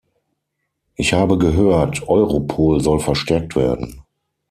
Ich 0.95 1.13
habe 1.13 1.37
gehört, 1.37 2.07
Europol 2.09 2.81
soll 2.81 2.99
verstärkt 2.99 3.55
werden. 3.55 4.01